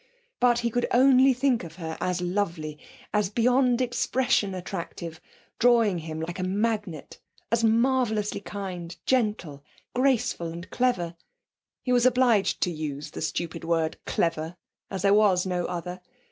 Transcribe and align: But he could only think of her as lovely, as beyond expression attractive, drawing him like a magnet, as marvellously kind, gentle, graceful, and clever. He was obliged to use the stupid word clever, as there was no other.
But 0.39 0.57
he 0.65 0.71
could 0.71 0.87
only 0.89 1.31
think 1.31 1.63
of 1.63 1.75
her 1.75 1.95
as 2.01 2.21
lovely, 2.23 2.79
as 3.13 3.29
beyond 3.29 3.81
expression 3.81 4.55
attractive, 4.55 5.21
drawing 5.59 5.99
him 5.99 6.19
like 6.21 6.39
a 6.39 6.43
magnet, 6.43 7.19
as 7.51 7.63
marvellously 7.63 8.39
kind, 8.41 8.97
gentle, 9.05 9.63
graceful, 9.93 10.47
and 10.47 10.67
clever. 10.71 11.13
He 11.83 11.91
was 11.91 12.07
obliged 12.07 12.61
to 12.61 12.71
use 12.71 13.11
the 13.11 13.21
stupid 13.21 13.63
word 13.63 13.97
clever, 14.07 14.55
as 14.89 15.03
there 15.03 15.13
was 15.13 15.45
no 15.45 15.65
other. 15.65 16.01